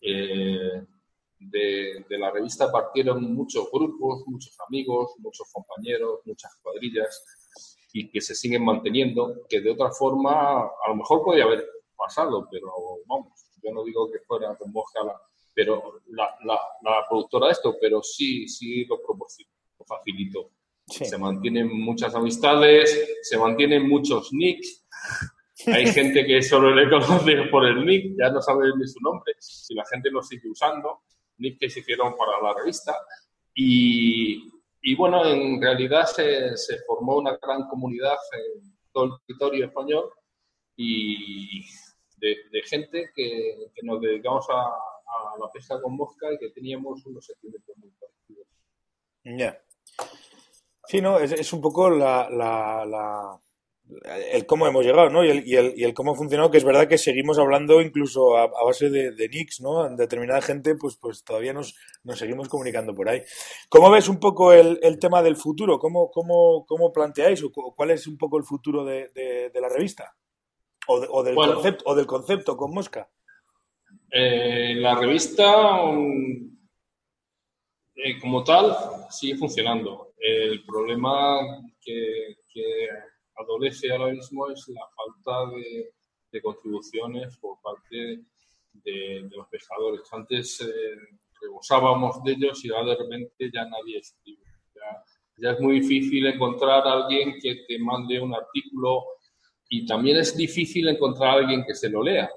Eh, 0.02 0.86
de, 1.38 2.06
de, 2.08 2.18
la 2.18 2.32
revista 2.32 2.72
partieron 2.72 3.34
muchos 3.34 3.70
grupos, 3.72 4.24
muchos 4.28 4.56
amigos, 4.68 5.16
muchos 5.18 5.52
compañeros, 5.52 6.22
muchas 6.24 6.56
cuadrillas 6.62 7.26
y 7.94 8.10
que 8.10 8.22
se 8.22 8.36
siguen 8.36 8.64
manteniendo, 8.64 9.46
que 9.50 9.62
de 9.62 9.72
otra 9.72 9.92
forma 9.92 10.62
a 10.62 10.90
lo 10.90 10.96
mejor 10.96 11.24
podía 11.24 11.44
haber 11.44 11.66
pasado, 11.96 12.48
pero 12.50 12.72
vamos, 13.08 13.34
yo 13.62 13.72
no 13.72 13.84
digo 13.84 14.10
que 14.12 14.20
fuera 14.20 14.56
con 14.56 14.72
Mosca 14.72 15.02
pero 15.54 16.02
la, 16.08 16.34
la, 16.46 16.60
la, 16.82 17.06
productora 17.10 17.48
de 17.48 17.54
esto, 17.54 17.76
pero 17.80 18.02
sí, 18.02 18.48
sí 18.48 18.86
lo 18.86 19.02
proporciona, 19.02 19.52
lo 19.78 19.86
facilito. 19.86 20.52
Se 20.86 21.18
mantienen 21.18 21.68
muchas 21.68 22.16
amistades, 22.16 23.18
se 23.22 23.38
mantienen 23.38 23.88
muchos 23.88 24.32
nicks. 24.32 24.86
Hay 25.68 25.88
gente 25.94 26.26
que 26.26 26.42
solo 26.42 26.74
le 26.74 26.90
conoce 26.90 27.44
por 27.50 27.66
el 27.66 27.86
nick, 27.86 28.16
ya 28.18 28.30
no 28.30 28.42
sabe 28.42 28.68
ni 28.78 28.88
su 28.88 29.00
nombre, 29.02 29.34
si 29.40 29.74
la 29.74 29.86
gente 29.86 30.10
lo 30.10 30.22
sigue 30.22 30.50
usando, 30.50 31.02
nick 31.38 31.60
que 31.60 31.70
se 31.70 31.82
hicieron 31.82 32.16
para 32.18 32.42
la 32.42 32.54
revista. 32.58 32.96
Y, 33.54 34.50
y 34.82 34.96
bueno, 34.96 35.26
en 35.26 35.62
realidad 35.62 36.06
se, 36.06 36.78
formó 36.88 37.18
una 37.18 37.38
gran 37.42 37.68
comunidad 37.68 38.18
en 38.34 38.78
todo 38.92 39.06
el 39.06 39.12
territorio 39.26 39.66
español 39.66 40.10
y 40.76 41.66
de, 42.18 42.62
gente 42.66 43.12
que, 43.16 43.72
nos 43.84 44.02
dedicamos 44.02 44.48
a, 44.50 44.72
la 45.40 45.50
pesca 45.52 45.82
con 45.82 45.96
mosca 45.96 46.32
y 46.34 46.38
que 46.38 46.50
teníamos 46.50 47.06
unos 47.06 47.26
sentimientos 47.26 47.76
muy 47.78 47.92
parecidos. 48.00 48.48
Ya. 49.24 49.62
Sí, 50.88 51.02
no, 51.02 51.20
es, 51.20 51.54
un 51.54 51.62
poco 51.62 51.90
la 51.90 53.40
el 54.32 54.46
cómo 54.46 54.68
hemos 54.68 54.86
llegado, 54.86 55.10
¿no? 55.10 55.24
Y 55.24 55.30
el, 55.30 55.48
y, 55.48 55.56
el, 55.56 55.74
y 55.76 55.84
el 55.84 55.94
cómo 55.94 56.12
ha 56.12 56.16
funcionado, 56.16 56.50
que 56.50 56.58
es 56.58 56.64
verdad 56.64 56.88
que 56.88 56.98
seguimos 56.98 57.38
hablando 57.38 57.82
incluso 57.82 58.38
a, 58.38 58.48
base 58.48 58.90
de, 58.90 59.12
de 59.12 59.30
nicks, 59.30 59.62
¿no? 59.62 59.90
Determinada 59.96 60.42
gente, 60.42 60.76
pues, 60.76 60.98
pues 60.98 61.24
todavía 61.24 61.54
nos, 61.54 61.76
nos 62.04 62.18
seguimos 62.18 62.48
comunicando 62.48 62.94
por 62.96 63.10
ahí. 63.10 63.22
¿Cómo 63.70 63.92
ves 63.92 64.08
un 64.08 64.20
poco 64.20 64.54
el, 64.54 64.80
el 64.82 65.00
tema 65.00 65.22
del 65.22 65.36
futuro? 65.36 65.78
¿Cómo, 65.80 66.10
cómo, 66.12 66.66
cómo 66.66 66.92
planteáis 66.94 67.44
o 67.44 67.52
cuál 67.52 67.92
es 67.92 68.08
un 68.08 68.18
poco 68.18 68.38
el 68.38 68.44
futuro 68.44 68.86
de, 68.86 69.10
de, 69.14 69.62
la 69.62 69.70
revista? 69.70 70.16
O, 70.88 70.96
o 70.96 71.24
del 71.24 71.36
concepto, 71.36 71.84
o 71.88 71.96
del 71.96 72.08
concepto 72.08 72.58
con 72.58 72.74
Mosca. 72.74 73.10
Eh, 74.10 74.76
la 74.76 74.96
revista, 74.96 75.84
um, 75.84 76.58
eh, 77.96 78.20
como 78.20 78.44
tal, 78.44 78.76
sigue 79.10 79.38
funcionando. 79.38 80.14
El 80.18 80.64
problema 80.66 81.40
que, 81.82 82.38
que 82.54 82.88
adolece 83.42 83.92
ahora 83.92 84.14
mismo 84.14 84.50
es 84.50 84.68
la 84.70 84.88
falta 84.96 85.52
de, 85.56 86.42
contribuciones 86.42 87.38
por 87.38 87.60
parte 87.62 88.22
de, 88.74 89.30
los 89.30 89.48
pescadores. 89.50 90.02
Antes, 90.12 90.62
eh, 90.62 91.18
rebosábamos 91.42 92.24
de 92.24 92.34
ellos 92.34 92.64
y 92.64 92.72
ahora 92.72 92.92
de 92.92 92.98
repente 92.98 93.52
ya 93.54 93.66
nadie 93.66 93.98
escribe. 93.98 94.44
Ya, 94.74 95.04
ya 95.38 95.52
es 95.52 95.60
muy 95.60 95.82
difícil 95.82 96.26
encontrar 96.28 96.88
a 96.88 96.94
alguien 96.94 97.36
que 97.42 97.66
te 97.68 97.80
mande 97.80 98.20
un 98.20 98.34
artículo 98.34 99.04
y 99.74 99.86
también 99.86 100.18
es 100.18 100.36
difícil 100.36 100.90
encontrar 100.90 101.30
a 101.30 101.34
alguien 101.40 101.64
que 101.66 101.74
se 101.74 101.90
lo 101.90 102.04
lea, 102.04 102.30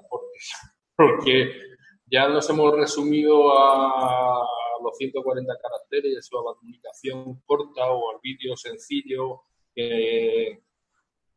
porque, 0.95 1.51
ya 2.05 2.29
nos 2.29 2.49
hemos 2.49 2.73
resumido 2.73 3.51
a 3.59 4.41
los 4.81 4.95
140 4.97 5.53
caracteres 5.61 6.29
o 6.31 6.39
a 6.39 6.51
la 6.51 6.57
comunicación 6.57 7.41
corta 7.45 7.91
o 7.91 8.11
al 8.11 8.19
vídeo 8.21 8.55
sencillo 8.55 9.41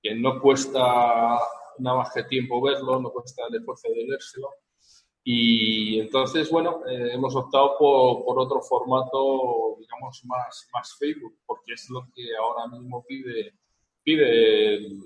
que 0.03 0.15
no 0.15 0.41
cuesta 0.41 1.39
nada 1.79 1.97
más 1.97 2.13
que 2.13 2.25
tiempo 2.25 2.61
verlo, 2.61 3.01
no 3.01 3.11
cuesta 3.11 3.43
el 3.49 3.57
esfuerzo 3.57 3.89
de 3.89 4.05
leérselo. 4.05 4.51
Y 5.25 6.01
entonces, 6.01 6.51
bueno, 6.51 6.81
eh, 6.89 7.11
hemos 7.13 7.35
optado 7.37 7.77
por, 7.79 8.25
por, 8.25 8.39
otro 8.39 8.63
formato, 8.63 9.77
digamos, 9.79 10.25
más, 10.25 10.69
más 10.73 10.97
Facebook, 10.99 11.37
porque 11.45 11.75
es 11.75 11.91
lo 11.91 12.09
que 12.15 12.35
ahora 12.37 12.67
mismo 12.69 13.05
pide, 13.07 13.53
pide 14.03 14.77
el, 14.77 15.01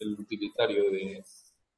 el, 0.00 0.12
utilitario 0.18 0.90
de, 0.90 1.24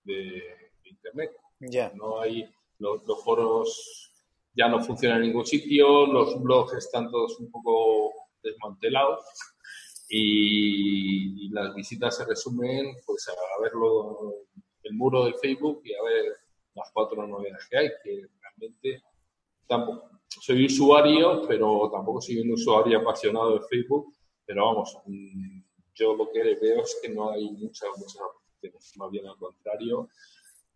de, 0.03 0.43
Internet. 0.85 1.33
Ya. 1.61 1.93
No 1.95 2.21
hay, 2.21 2.49
los, 2.79 3.07
los, 3.07 3.23
foros 3.23 4.11
ya 4.55 4.69
no 4.69 4.81
funcionan 4.81 5.19
en 5.19 5.29
ningún 5.29 5.47
sitio, 5.47 6.07
los 6.07 6.43
blogs 6.43 6.73
están 6.75 7.11
todos 7.11 7.39
un 7.39 7.51
poco 7.51 8.13
desmantelados 8.43 9.21
y, 10.09 11.49
las 11.51 11.75
visitas 11.75 12.17
se 12.17 12.25
resumen 12.25 12.95
pues 13.07 13.27
a 13.29 13.63
verlo 13.63 14.35
el 14.83 14.95
muro 14.95 15.25
del 15.25 15.35
Facebook 15.35 15.81
y 15.85 15.95
a 15.95 16.03
ver 16.03 16.37
las 16.75 16.91
cuatro 16.93 17.27
novedades 17.27 17.67
que 17.69 17.79
hay, 17.79 17.89
que 18.05 18.27
realmente 18.41 19.03
tampoco 19.67 20.11
soy 20.29 20.67
usuario, 20.67 21.43
pero 21.49 21.91
tampoco 21.91 22.21
soy 22.21 22.39
un 22.39 22.53
usuario 22.53 22.99
apasionado 22.99 23.55
de 23.55 23.67
Facebook, 23.69 24.15
pero 24.45 24.67
vamos, 24.67 24.97
mm, 25.07 25.61
yo 25.95 26.15
lo 26.15 26.31
que 26.31 26.43
veo 26.43 26.83
es 26.83 26.99
que 27.03 27.09
no 27.09 27.31
hay 27.31 27.51
muchas, 27.51 27.89
muchas 27.97 28.21
aportaciones, 28.21 28.93
más 28.97 29.11
bien 29.11 29.27
al 29.27 29.37
contrario, 29.37 30.09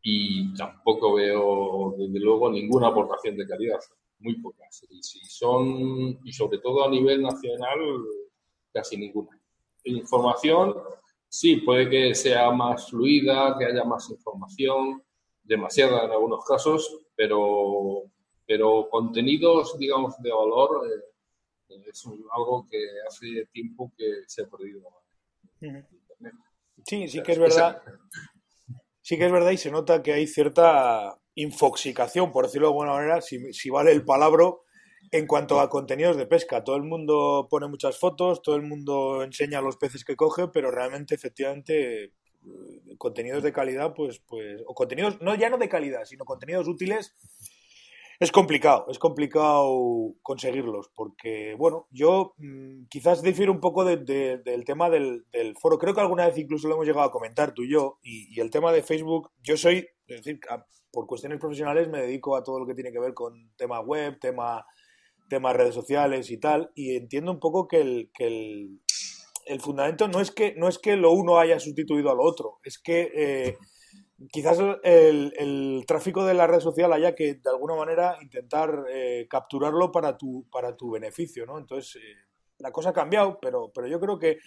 y 0.03 0.53
tampoco 0.55 1.15
veo, 1.15 1.95
desde 1.97 2.19
luego, 2.19 2.51
ninguna 2.51 2.89
aportación 2.89 3.37
de 3.37 3.47
calidad, 3.47 3.79
muy 4.19 4.41
pocas. 4.41 4.85
Y 4.91 5.01
si 5.03 5.21
son, 5.27 6.19
y 6.25 6.33
sobre 6.33 6.59
todo 6.59 6.85
a 6.85 6.91
nivel 6.91 7.23
nacional, 7.23 7.79
casi 8.73 8.97
ninguna. 8.97 9.39
Información, 9.85 10.75
sí, 11.29 11.57
puede 11.57 11.89
que 11.91 12.15
sea 12.15 12.51
más 12.51 12.91
fluida, 12.91 13.57
que 13.59 13.67
haya 13.67 13.85
más 13.85 14.09
información, 14.11 15.03
demasiada 15.43 16.05
en 16.05 16.13
algunos 16.13 16.45
casos, 16.45 17.01
pero, 17.17 18.05
pero 18.47 18.89
contenidos, 18.91 19.79
digamos, 19.79 20.21
de 20.23 20.31
valor 20.31 20.87
eh, 20.89 21.13
es 21.89 22.05
algo 22.07 22.67
que 22.71 22.85
hace 23.07 23.47
tiempo 23.53 23.93
que 23.97 24.23
se 24.27 24.43
ha 24.43 24.47
perdido. 24.47 24.83
Sí, 26.87 27.09
sí 27.09 27.23
que 27.23 27.33
es 27.33 27.39
verdad. 27.39 27.83
Sí 29.01 29.19
que 29.19 29.27
es 29.27 29.33
verdad 29.33 29.51
y 29.51 29.57
se 29.57 29.71
nota 29.71 30.03
que 30.03 30.13
hay 30.13 30.27
cierta 30.27 31.19
infoxicación, 31.35 32.31
por 32.31 32.45
decirlo 32.47 32.69
de 32.69 32.73
alguna 32.73 32.93
manera, 32.93 33.21
si, 33.21 33.53
si 33.53 33.69
vale 33.71 33.91
el 33.91 34.05
palabra, 34.05 34.45
en 35.13 35.27
cuanto 35.27 35.61
a 35.61 35.69
contenidos 35.69 36.17
de 36.17 36.27
pesca, 36.27 36.65
todo 36.65 36.77
el 36.77 36.85
mundo 36.85 37.47
pone 37.51 37.69
muchas 37.69 37.99
fotos, 37.99 38.41
todo 38.41 38.57
el 38.57 38.63
mundo 38.63 39.23
enseña 39.23 39.61
los 39.61 39.77
peces 39.77 40.07
que 40.07 40.17
coge, 40.17 40.49
pero 40.49 40.71
realmente, 40.71 41.15
efectivamente, 41.15 42.05
eh, 42.05 42.13
contenidos 42.97 43.43
de 43.43 43.53
calidad, 43.53 43.93
pues, 43.95 44.21
pues, 44.21 44.63
o 44.67 44.75
contenidos, 44.75 45.21
no 45.21 45.35
ya 45.35 45.51
no 45.51 45.59
de 45.59 45.69
calidad, 45.69 46.07
sino 46.07 46.25
contenidos 46.25 46.67
útiles, 46.67 47.15
es 48.21 48.33
complicado, 48.33 48.87
es 48.89 48.99
complicado 48.99 50.15
conseguirlos, 50.23 50.89
porque, 50.95 51.57
bueno, 51.59 51.89
yo 51.91 52.33
mm, 52.39 52.85
quizás 52.89 53.21
difiero 53.21 53.53
un 53.53 53.61
poco 53.61 53.85
del 53.85 54.65
tema 54.65 54.89
del, 54.89 55.25
foro. 55.61 55.79
Creo 55.79 55.93
que 55.95 56.01
alguna 56.01 56.27
vez 56.27 56.39
incluso 56.39 56.69
lo 56.69 56.75
hemos 56.75 56.87
llegado 56.87 57.07
a 57.07 57.11
comentar 57.11 57.53
tú 57.53 57.65
y 57.65 57.71
yo, 57.71 57.99
y, 58.03 58.35
y 58.35 58.41
el 58.41 58.51
tema 58.51 58.73
de 58.73 58.83
Facebook, 58.83 59.31
yo 59.43 59.59
soy, 59.59 59.87
es 60.07 60.25
decir, 60.25 60.41
por 60.91 61.07
cuestiones 61.07 61.39
profesionales 61.39 61.89
me 61.89 62.01
dedico 62.01 62.35
a 62.35 62.43
todo 62.43 62.61
lo 62.61 62.67
que 62.67 62.75
tiene 62.75 62.93
que 62.93 63.01
ver 63.01 63.13
con 63.13 63.51
tema 63.57 63.81
web, 63.81 64.19
tema 64.19 64.65
temas 65.29 65.57
redes 65.57 65.75
sociales 65.75 66.31
y 66.31 66.39
tal, 66.39 66.71
y 66.75 66.97
entiendo 66.97 67.33
un 67.33 67.41
poco 67.41 67.69
que 67.69 67.81
el, 67.81 68.11
que 68.15 68.27
el, 68.27 68.81
el 69.47 69.61
fundamento 69.61 70.09
no 70.09 70.21
es 70.21 70.31
que, 70.31 70.55
no 70.57 70.69
es 70.69 70.79
que 70.79 70.97
lo 70.97 71.13
uno 71.13 71.39
haya 71.39 71.59
sustituido 71.59 72.11
al 72.11 72.21
otro, 72.21 72.59
es 72.65 72.79
que 72.79 73.11
eh, 73.15 73.57
quizás 74.31 74.59
el, 74.83 75.33
el, 75.37 75.85
tráfico 75.87 76.25
de 76.25 76.35
la 76.35 76.47
red 76.47 76.61
social 76.61 76.93
haya 76.93 77.15
que 77.15 77.35
de 77.35 77.51
alguna 77.51 77.75
manera 77.75 78.17
intentar 78.21 78.85
eh, 78.91 79.27
capturarlo 79.29 79.91
para 79.91 80.17
tu, 80.17 80.47
para 80.51 80.77
tu 80.77 80.91
beneficio, 80.91 81.47
¿no? 81.47 81.59
Entonces, 81.59 81.97
eh, 81.97 82.17
la 82.59 82.71
cosa 82.71 82.91
ha 82.91 82.93
cambiado, 82.95 83.39
pero, 83.41 83.73
pero 83.75 83.89
yo 83.89 83.99
creo 83.99 84.19
que 84.19 84.39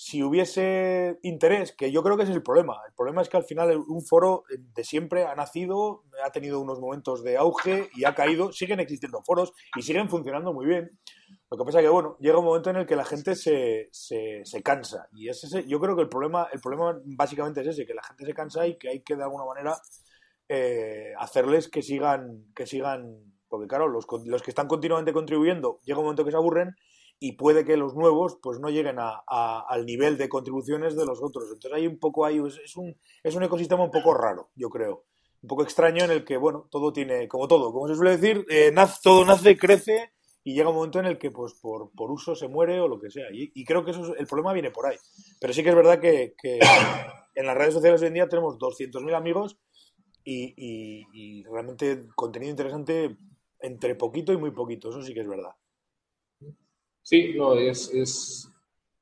si 0.00 0.22
hubiese 0.22 1.18
interés, 1.22 1.74
que 1.76 1.90
yo 1.90 2.04
creo 2.04 2.16
que 2.16 2.22
ese 2.22 2.30
es 2.30 2.36
el 2.36 2.42
problema. 2.44 2.78
El 2.86 2.94
problema 2.94 3.20
es 3.20 3.28
que 3.28 3.36
al 3.36 3.42
final 3.42 3.76
un 3.76 4.06
foro 4.06 4.44
de 4.48 4.84
siempre 4.84 5.24
ha 5.24 5.34
nacido, 5.34 6.04
ha 6.24 6.30
tenido 6.30 6.60
unos 6.60 6.78
momentos 6.78 7.24
de 7.24 7.36
auge 7.36 7.90
y 7.96 8.04
ha 8.04 8.14
caído. 8.14 8.52
Siguen 8.52 8.78
existiendo 8.78 9.20
foros 9.24 9.52
y 9.76 9.82
siguen 9.82 10.08
funcionando 10.08 10.52
muy 10.52 10.66
bien. 10.66 10.96
Lo 11.50 11.58
que 11.58 11.64
pasa 11.64 11.80
es 11.80 11.86
que, 11.86 11.90
bueno, 11.90 12.16
llega 12.20 12.38
un 12.38 12.44
momento 12.44 12.70
en 12.70 12.76
el 12.76 12.86
que 12.86 12.94
la 12.94 13.04
gente 13.04 13.34
se, 13.34 13.88
se, 13.90 14.42
se 14.44 14.62
cansa. 14.62 15.08
Y 15.10 15.30
es 15.30 15.42
ese, 15.42 15.66
yo 15.66 15.80
creo 15.80 15.96
que 15.96 16.02
el 16.02 16.08
problema, 16.08 16.46
el 16.52 16.60
problema 16.60 16.96
básicamente 17.04 17.62
es 17.62 17.66
ese, 17.66 17.84
que 17.84 17.94
la 17.94 18.04
gente 18.04 18.24
se 18.24 18.34
cansa 18.34 18.68
y 18.68 18.78
que 18.78 18.90
hay 18.90 19.02
que 19.02 19.16
de 19.16 19.24
alguna 19.24 19.46
manera 19.46 19.76
eh, 20.48 21.12
hacerles 21.18 21.68
que 21.68 21.82
sigan, 21.82 22.44
que 22.54 22.68
sigan, 22.68 23.34
porque 23.48 23.66
claro, 23.66 23.88
los, 23.88 24.06
los 24.26 24.42
que 24.42 24.52
están 24.52 24.68
continuamente 24.68 25.12
contribuyendo, 25.12 25.80
llega 25.84 25.98
un 25.98 26.04
momento 26.04 26.24
que 26.24 26.30
se 26.30 26.36
aburren 26.36 26.76
y 27.20 27.32
puede 27.32 27.64
que 27.64 27.76
los 27.76 27.94
nuevos 27.94 28.38
pues 28.42 28.60
no 28.60 28.70
lleguen 28.70 28.98
a, 28.98 29.64
al 29.68 29.86
nivel 29.86 30.16
de 30.16 30.28
contribuciones 30.28 30.96
de 30.96 31.04
los 31.04 31.20
otros. 31.22 31.44
Entonces 31.52 31.72
hay 31.72 31.86
un 31.86 31.98
poco 31.98 32.24
ahí, 32.24 32.38
es, 32.38 32.76
un, 32.76 32.96
es 33.22 33.34
un 33.34 33.42
ecosistema 33.42 33.82
un 33.84 33.90
poco 33.90 34.14
raro, 34.14 34.50
yo 34.54 34.70
creo. 34.70 35.04
Un 35.42 35.48
poco 35.48 35.62
extraño 35.62 36.04
en 36.04 36.10
el 36.10 36.24
que, 36.24 36.36
bueno, 36.36 36.68
todo 36.70 36.92
tiene, 36.92 37.28
como 37.28 37.48
todo, 37.48 37.72
como 37.72 37.88
se 37.88 37.94
suele 37.94 38.16
decir, 38.16 38.44
eh, 38.48 38.72
todo 39.02 39.24
nace, 39.24 39.56
crece 39.56 40.12
y 40.44 40.54
llega 40.54 40.70
un 40.70 40.76
momento 40.76 41.00
en 41.00 41.06
el 41.06 41.18
que 41.18 41.30
pues 41.30 41.54
por, 41.60 41.90
por 41.92 42.10
uso 42.10 42.34
se 42.34 42.48
muere 42.48 42.80
o 42.80 42.88
lo 42.88 43.00
que 43.00 43.10
sea. 43.10 43.26
Y, 43.32 43.64
creo 43.64 43.84
que 43.84 43.90
eso 43.90 44.14
el 44.16 44.26
problema 44.26 44.52
viene 44.52 44.70
por 44.70 44.86
ahí. 44.86 44.96
Pero 45.40 45.52
sí 45.52 45.62
que 45.62 45.70
es 45.70 45.76
verdad 45.76 46.00
que, 46.00 46.34
en 47.34 47.46
las 47.46 47.56
redes 47.56 47.74
sociales 47.74 48.00
hoy 48.00 48.08
en 48.08 48.14
día 48.14 48.28
tenemos 48.28 48.58
200.000 48.58 49.14
amigos 49.14 49.58
y, 50.24 50.54
y 51.12 51.44
realmente 51.44 52.06
contenido 52.14 52.50
interesante 52.50 53.16
entre 53.60 53.94
poquito 53.96 54.32
y 54.32 54.36
muy 54.36 54.52
poquito, 54.52 54.90
eso 54.90 55.02
sí 55.02 55.14
que 55.14 55.20
es 55.20 55.28
verdad. 55.28 55.52
Sí, 57.08 57.32
no, 57.34 57.54
es, 57.54 57.90
es, 57.94 58.50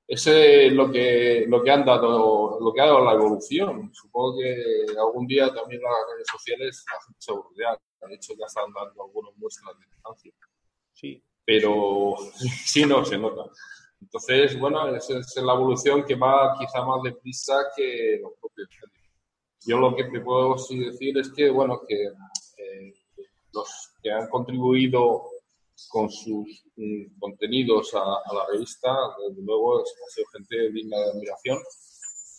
es 0.07 0.73
lo, 0.73 0.93
que, 0.93 1.45
lo, 1.49 1.61
que 1.65 1.71
han 1.73 1.85
dado, 1.85 2.61
lo 2.61 2.73
que 2.73 2.81
ha 2.81 2.87
dado 2.87 3.05
la 3.05 3.15
evolución. 3.15 3.91
Supongo 3.93 4.39
que 4.39 4.97
algún 4.97 5.27
día 5.27 5.53
también 5.53 5.83
las 5.83 5.93
redes 6.15 6.29
sociales 6.31 6.85
la 6.89 7.05
gente 7.05 7.19
se 7.19 7.33
aburrirá. 7.33 7.77
De 8.09 8.15
hecho, 8.15 8.35
ya 8.39 8.47
están 8.47 8.73
dando 8.73 9.03
algunas 9.03 9.37
muestras 9.37 9.77
de 9.81 9.87
distancia. 9.87 10.33
Sí. 10.93 11.21
Pero 11.45 12.15
sí, 12.65 12.85
no, 12.85 13.05
se 13.05 13.19
nota. 13.19 13.51
Entonces, 14.01 14.57
bueno, 14.57 14.95
esa 14.95 15.19
es 15.19 15.37
la 15.39 15.55
evolución 15.55 16.05
que 16.05 16.15
va 16.15 16.57
quizá 16.61 16.85
más 16.85 17.03
deprisa 17.03 17.55
que 17.77 18.21
los 18.23 18.35
propios 18.39 18.69
medios. 18.71 19.11
Yo 19.67 19.79
lo 19.79 19.97
que 19.97 20.05
te 20.05 20.21
puedo 20.21 20.55
decir 20.55 21.19
es 21.19 21.33
que, 21.33 21.51
bueno, 21.51 21.81
que 21.89 22.05
eh, 22.05 22.95
los 23.53 23.91
que 24.01 24.13
han 24.13 24.29
contribuido 24.29 25.25
con 25.89 26.11
sus 26.11 26.65
mm, 26.77 27.19
contenidos 27.19 27.95
a, 27.95 28.01
la 28.35 28.47
revista, 28.51 28.89
desde 29.29 29.43
luego 29.43 29.81
ha 29.81 29.85
sido 29.85 30.27
gente 30.33 30.73
digna 30.73 30.99
de 30.99 31.11
admiración. 31.11 31.59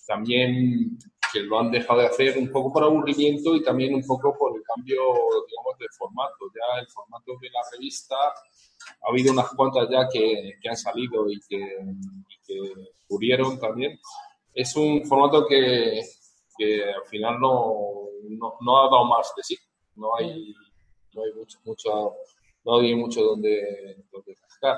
También 0.08 0.98
que 1.32 1.42
lo 1.42 1.60
han 1.60 1.72
dejado 1.72 2.00
de 2.00 2.08
hacer 2.08 2.38
un 2.38 2.50
poco 2.52 2.72
por 2.72 2.84
aburrimiento 2.84 3.56
y 3.56 3.64
también 3.64 3.94
un 3.94 4.06
poco 4.06 4.36
por 4.38 4.56
el 4.56 4.64
cambio, 4.64 4.96
digamos, 4.96 5.78
de 5.80 5.86
formato. 5.98 6.46
Ya 6.56 6.80
el 6.80 6.88
formato 6.88 7.34
de 7.42 7.50
la 7.50 7.60
revista, 7.72 8.16
ha 8.16 9.10
habido 9.10 9.34
unas 9.34 9.50
cuantas 9.54 9.90
ya 9.90 10.08
que, 10.12 10.54
que 10.62 10.70
han 10.70 10.78
salido 10.78 11.30
y 11.30 11.40
que, 11.48 11.58
y 11.58 12.46
que 12.46 12.74
murieron 13.10 13.60
también. 13.60 14.00
Es 14.54 14.76
un 14.76 15.06
formato 15.06 15.46
que, 15.46 16.02
que 16.58 16.84
al 16.84 17.06
final 17.08 17.40
no, 17.40 18.08
no, 18.30 18.54
no, 18.62 18.78
ha 18.80 18.84
dado 18.84 19.06
más 19.06 19.32
de 19.36 19.44
sí. 19.44 19.58
No 19.96 20.16
hay, 20.16 20.54
no 21.14 21.24
hay 21.24 21.34
mucho, 21.34 21.60
mucho 21.66 22.16
no 22.68 22.80
hay 22.80 22.96
mucho 22.96 23.24
donde, 23.24 24.04
donde 24.12 24.36
cascar. 24.36 24.78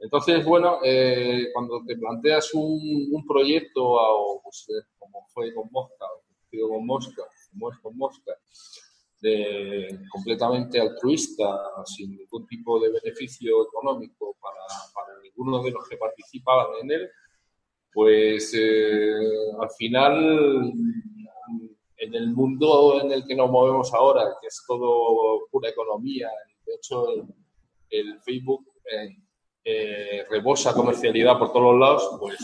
Entonces, 0.00 0.44
bueno, 0.44 0.78
eh, 0.84 1.48
cuando 1.52 1.82
te 1.86 1.96
planteas 1.96 2.52
un, 2.54 3.08
un 3.12 3.26
proyecto 3.26 3.96
pues, 4.42 4.66
eh, 4.70 4.86
como 4.98 5.24
fue 5.28 5.54
con 5.54 5.68
Mosca, 5.70 6.06
con 6.50 6.86
Mosca, 6.86 7.22
como 7.52 7.70
es 7.70 7.78
con 7.78 7.96
Mosca, 7.96 8.32
de, 9.20 10.00
completamente 10.10 10.80
altruista, 10.80 11.60
sin 11.84 12.16
ningún 12.16 12.46
tipo 12.46 12.80
de 12.80 12.90
beneficio 12.90 13.64
económico 13.66 14.36
para, 14.40 14.64
para 14.92 15.20
ninguno 15.22 15.62
de 15.62 15.70
los 15.70 15.88
que 15.88 15.96
participaban 15.96 16.66
en 16.82 16.90
él, 16.90 17.10
pues 17.92 18.52
eh, 18.54 19.14
al 19.60 19.70
final, 19.70 20.72
en 21.96 22.14
el 22.14 22.32
mundo 22.32 23.00
en 23.00 23.12
el 23.12 23.26
que 23.26 23.34
nos 23.34 23.50
movemos 23.50 23.92
ahora, 23.94 24.36
que 24.40 24.48
es 24.48 24.64
todo 24.66 25.46
pura 25.50 25.70
economía, 25.70 26.28
hecho 26.76 27.06
el, 27.90 28.20
Facebook 28.20 28.66
eh, 29.64 30.24
rebosa 30.30 30.72
comercialidad 30.72 31.38
por 31.38 31.52
todos 31.52 31.72
los 31.72 31.80
lados, 31.80 32.16
pues 32.20 32.38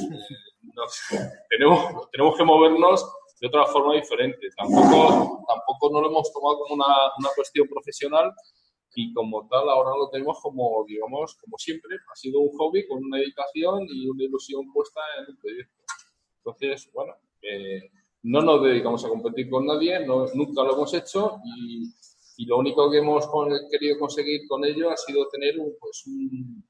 tenemos, 1.49 2.11
tenemos 2.11 2.37
que 2.37 2.45
movernos 2.45 3.13
de 3.41 3.47
otra 3.47 3.67
forma 3.67 3.95
diferente. 3.95 4.49
Tampoco, 4.57 5.45
tampoco 5.47 5.91
no 5.93 6.01
lo 6.01 6.09
hemos 6.09 6.33
tomado 6.33 6.59
como 6.59 6.75
una, 6.75 6.95
una 7.19 7.29
cuestión 7.35 7.69
profesional, 7.69 8.33
y 8.95 9.13
como 9.13 9.47
tal 9.49 9.69
ahora 9.69 9.91
lo 9.97 10.09
tenemos 10.09 10.39
como, 10.41 10.85
digamos, 10.87 11.37
como 11.37 11.59
siempre, 11.59 11.97
ha 12.11 12.17
sido 12.17 12.41
un 12.41 12.57
hobby 12.57 12.87
con 12.87 13.05
una 13.05 13.19
dedicación 13.19 13.87
y 13.89 14.09
una 14.09 14.25
ilusión 14.25 14.73
puesta 14.73 15.01
en 15.19 15.27
el 15.29 15.37
proyecto. 15.37 15.83
Entonces, 16.39 16.91
bueno, 16.93 17.15
eh, 17.43 17.91
no 18.23 18.41
nos 18.41 18.63
dedicamos 18.63 19.05
a 19.05 19.09
competir 19.09 19.51
con 19.51 19.67
nadie, 19.67 20.07
no, 20.07 20.27
nunca 20.35 20.63
lo 20.63 20.75
hemos 20.75 20.95
hecho 20.95 21.39
y, 21.45 21.93
y, 22.37 22.47
lo 22.47 22.59
único 22.59 22.91
que 22.91 22.99
hemos 22.99 23.29
querido 23.71 23.99
conseguir 23.99 24.47
con 24.49 24.65
ello 24.65 24.91
ha 24.91 24.97
sido 24.97 25.29
tener 25.29 25.59
un, 25.59 25.75
pues 25.81 26.05
un, 26.07 26.65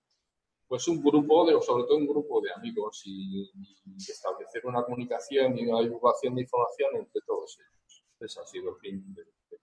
pues 0.66 0.88
un 0.88 1.02
grupo, 1.02 1.46
de, 1.46 1.60
sobre 1.62 1.84
todo 1.84 1.96
un 1.96 2.06
grupo 2.06 2.40
de 2.40 2.52
amigos 2.52 3.02
y, 3.04 3.50
establecer 3.96 4.66
una 4.66 4.82
comunicación 4.84 5.58
y 5.58 5.66
una 5.66 5.82
divulgación 5.82 6.34
de 6.34 6.42
información 6.42 6.96
entre 6.96 7.20
todos 7.26 7.58
ellos. 7.58 8.04
Ese 8.20 8.40
ha 8.40 8.44
sido 8.44 8.70
el 8.70 8.76
fin 8.76 9.14
de, 9.14 9.22
de 9.22 9.58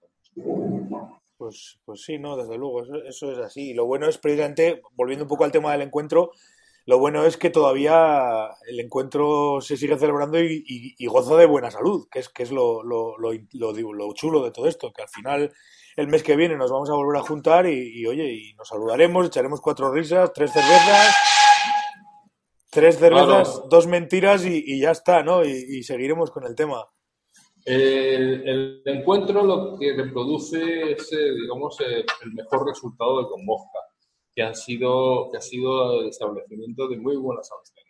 pues, 1.42 1.80
pues 1.86 2.04
sí, 2.04 2.20
no, 2.20 2.38
desde 2.38 2.56
luego, 2.56 2.84
eso, 3.04 3.32
es 3.32 3.40
así. 3.40 3.72
Y 3.72 3.74
lo 3.74 3.88
bueno 3.88 4.08
es 4.08 4.20
precisamente, 4.20 4.80
volviendo 4.94 5.26
un 5.26 5.28
poco 5.28 5.44
al 5.44 5.52
tema 5.52 5.72
del 5.72 5.82
encuentro, 5.82 6.34
lo 6.86 7.00
bueno 7.00 7.26
es 7.26 7.36
que 7.36 7.50
todavía 7.50 8.48
el 8.68 8.80
encuentro 8.80 9.60
se 9.60 9.76
sigue 9.76 9.98
celebrando 9.98 10.38
y, 10.40 11.06
goza 11.08 11.36
de 11.38 11.48
buena 11.48 11.72
salud, 11.72 12.08
que 12.12 12.20
es, 12.20 12.30
que 12.30 12.44
es 12.44 12.52
lo, 12.52 12.84
lo, 12.84 13.18
lo, 13.18 13.34
lo, 13.54 14.14
chulo 14.14 14.44
de 14.44 14.52
todo 14.52 14.68
esto, 14.68 14.94
que 14.94 15.02
al 15.02 15.10
final 15.10 15.52
el 15.98 16.08
mes 16.08 16.24
que 16.24 16.36
viene 16.36 16.56
nos 16.56 16.72
vamos 16.72 16.90
a 16.90 16.94
volver 16.94 17.20
a 17.20 17.24
juntar 17.24 17.68
y, 17.68 18.06
oye, 18.06 18.34
y 18.34 18.54
nos 18.54 18.68
saludaremos, 18.68 19.28
echaremos 19.28 19.62
cuatro 19.62 19.92
risas, 19.92 20.32
tres 20.34 20.52
cervezas, 20.52 21.16
tres 22.70 22.98
cervezas, 22.98 23.64
dos 23.70 23.88
mentiras 23.88 24.46
y, 24.46 24.80
ya 24.80 24.92
está, 24.92 25.24
¿no? 25.24 25.44
y 25.44 25.84
seguiremos 25.84 26.32
con 26.32 26.46
el 26.46 26.56
tema. 26.56 26.86
El, 27.64 28.82
encuentro 28.86 29.44
lo 29.44 29.78
que 29.78 29.94
reproduce 29.94 30.94
es, 30.94 31.14
eh, 31.14 31.32
digamos, 31.42 31.80
eh, 31.82 32.04
el 32.24 32.34
mejor 32.34 32.68
resultado 32.68 33.22
de 33.22 33.30
Con 33.30 33.42
que, 34.34 34.42
han 34.42 34.56
sido, 34.56 35.30
que 35.30 35.38
ha 35.38 35.42
sido 35.42 36.02
el 36.02 36.10
establecimiento 36.10 36.88
de 36.88 36.98
muy 36.98 37.16
buenas 37.18 37.50
amistades. 37.52 37.88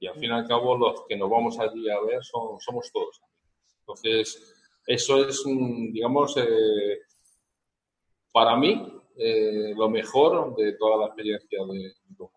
Y 0.00 0.06
al 0.06 0.14
fin 0.14 0.30
y 0.30 0.32
al 0.32 0.46
cabo, 0.46 0.76
los 0.78 1.04
que 1.06 1.16
nos 1.16 1.28
vamos 1.28 1.58
allí 1.58 1.90
a 1.90 2.00
ver 2.00 2.24
son, 2.24 2.58
somos 2.60 2.90
todos. 2.92 3.20
Entonces, 3.80 4.54
eso 4.86 5.28
es, 5.28 5.42
digamos, 5.92 6.36
eh, 6.38 6.98
para 8.38 8.56
mí, 8.56 8.86
lo 9.76 9.90
mejor 9.90 10.54
de 10.54 10.74
toda 10.74 10.96
la 10.96 11.06
experiencia 11.06 11.58
de, 11.66 11.92
Con 12.16 12.28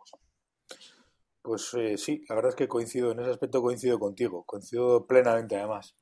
Pues 1.43 1.72
sí, 1.98 2.24
la 2.27 2.34
verdad 2.34 2.50
es 2.50 2.55
que 2.55 2.67
coincido, 2.67 3.12
en 3.12 3.20
ese 3.20 3.29
aspecto 3.29 3.62
coincido 3.62 4.00
contigo, 4.00 4.43
coincido 4.43 5.05
plenamente 5.05 5.58
además. 5.58 5.96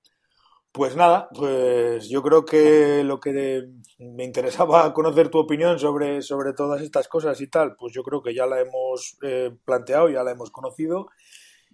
Pues 0.72 0.96
nada, 0.96 1.28
pues 1.36 2.08
yo 2.08 2.24
creo 2.24 2.46
que 2.46 3.04
lo 3.04 3.20
que 3.20 3.68
me 3.98 4.24
interesaba 4.24 4.94
conocer 4.94 5.28
tu 5.30 5.40
opinión 5.40 5.78
sobre, 5.80 6.22
sobre 6.22 6.54
todas 6.54 6.82
estas 6.82 7.10
cosas 7.10 7.42
y 7.42 7.48
tal, 7.50 7.76
pues 7.76 7.92
yo 7.92 8.02
creo 8.02 8.22
que 8.22 8.34
ya 8.34 8.46
la 8.46 8.62
hemos 8.62 9.18
eh, 9.22 9.52
planteado, 9.66 10.08
ya 10.10 10.24
la 10.24 10.32
hemos 10.32 10.50
conocido. 10.50 11.08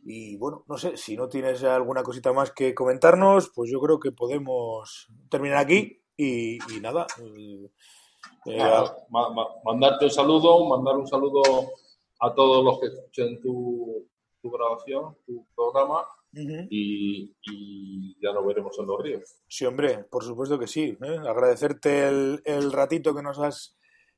Y 0.03 0.35
bueno, 0.37 0.65
no 0.67 0.79
sé, 0.79 0.97
si 0.97 1.15
no 1.15 1.29
tienes 1.29 1.63
alguna 1.63 2.01
cosita 2.01 2.33
más 2.33 2.49
que 2.49 2.73
comentarnos, 2.73 3.51
pues 3.53 3.69
yo 3.69 3.79
creo 3.79 3.99
que 3.99 4.11
podemos 4.11 5.09
terminar 5.29 5.59
aquí 5.59 6.01
y, 6.17 6.57
nada. 6.81 7.05
Eh, 7.19 7.69
mandarte 9.63 10.05
un 10.05 10.11
saludo, 10.11 10.65
mandar 10.65 10.97
un 10.97 11.07
saludo 11.07 11.41
a 12.19 12.33
todos 12.33 12.63
los 12.63 12.79
que 12.79 12.87
escuchen 12.87 13.41
tu, 13.41 14.07
tu 14.41 14.51
grabación, 14.51 15.17
tu 15.25 15.45
programa 15.55 16.05
y, 16.69 17.33
ya 18.21 18.31
lo 18.31 18.45
veremos 18.45 18.77
en 18.79 18.87
los 18.87 19.01
ríos. 19.01 19.35
Sí, 19.47 19.65
hombre, 19.65 20.03
por 20.09 20.23
supuesto 20.23 20.59
que 20.59 20.67
sí. 20.67 20.97
¿eh? 21.01 21.19
Agradecerte 21.27 22.07
el, 22.07 22.71
ratito 22.71 23.15
que 23.15 23.21
nos 23.21 23.39
has 23.39 23.77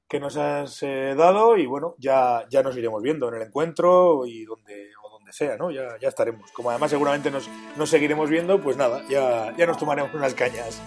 que 0.10 0.22
nos 0.22 0.38
has 0.38 0.82
eh, 0.84 1.16
dado 1.18 1.58
y 1.58 1.66
bueno, 1.66 1.96
ya, 1.98 2.46
ya 2.50 2.64
nos 2.64 2.78
iremos 2.78 3.04
viendo 3.04 3.28
en 3.28 3.36
el 3.36 3.42
encuentro 3.42 4.26
y 4.26 4.46
donde, 4.46 4.90
o 5.04 5.10
donde 5.10 5.34
sea, 5.34 5.58
¿no? 5.58 5.70
Ya, 5.70 5.98
ya 6.00 6.08
estaremos. 6.08 6.50
Como 6.54 6.70
además 6.70 6.92
seguramente 6.92 7.30
nos, 7.30 7.50
nos 7.76 7.90
seguiremos 7.90 8.30
viendo, 8.30 8.62
pues 8.62 8.78
nada, 8.78 9.04
ya, 9.10 9.54
ya 9.58 9.66
nos 9.66 9.78
tomaremos 9.78 10.14
unas 10.14 10.34
cañas. 10.34 10.82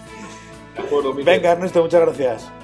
Venga, 1.23 1.51
Ernesto, 1.51 1.83
muchas 1.83 2.01
gracias. 2.01 2.60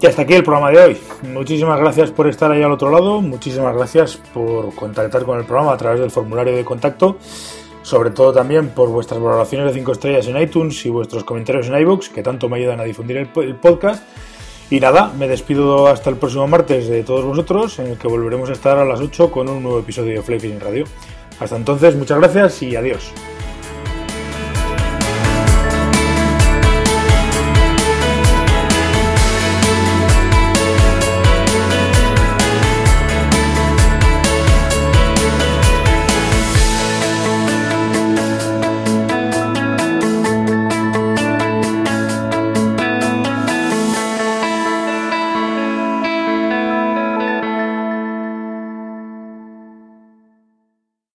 Y 0.00 0.06
hasta 0.06 0.22
aquí 0.22 0.34
el 0.34 0.42
programa 0.42 0.70
de 0.70 0.78
hoy. 0.78 0.96
Muchísimas 1.22 1.78
gracias 1.78 2.10
por 2.10 2.28
estar 2.28 2.50
ahí 2.50 2.62
al 2.62 2.72
otro 2.72 2.90
lado. 2.90 3.20
Muchísimas 3.20 3.74
gracias 3.74 4.16
por 4.16 4.74
contactar 4.74 5.24
con 5.24 5.38
el 5.38 5.46
programa 5.46 5.72
a 5.72 5.76
través 5.76 6.00
del 6.00 6.10
formulario 6.10 6.54
de 6.54 6.64
contacto. 6.64 7.16
Sobre 7.82 8.10
todo 8.10 8.32
también 8.32 8.70
por 8.70 8.88
vuestras 8.88 9.20
valoraciones 9.20 9.68
de 9.68 9.78
5 9.78 9.92
estrellas 9.92 10.26
en 10.26 10.38
iTunes 10.38 10.84
y 10.86 10.90
vuestros 10.90 11.24
comentarios 11.24 11.68
en 11.68 11.78
iBooks, 11.78 12.08
que 12.08 12.22
tanto 12.22 12.48
me 12.48 12.56
ayudan 12.56 12.80
a 12.80 12.84
difundir 12.84 13.16
el, 13.18 13.56
podcast. 13.56 14.04
Y 14.70 14.80
nada, 14.80 15.12
me 15.18 15.28
despido 15.28 15.86
hasta 15.88 16.08
el 16.08 16.16
próximo 16.16 16.46
martes 16.48 16.88
de 16.88 17.02
todos 17.02 17.24
vosotros, 17.24 17.78
en 17.78 17.88
el 17.88 17.98
que 17.98 18.08
volveremos 18.08 18.48
a 18.48 18.54
estar 18.54 18.78
a 18.78 18.84
las 18.84 19.00
8 19.00 19.30
con 19.30 19.48
un 19.48 19.62
nuevo 19.62 19.78
episodio 19.78 20.14
de 20.14 20.22
Fly 20.22 20.58
Radio. 20.58 20.84
Hasta 21.38 21.56
entonces, 21.56 21.94
muchas 21.94 22.18
gracias 22.18 22.62
y 22.62 22.74
adiós. 22.74 23.12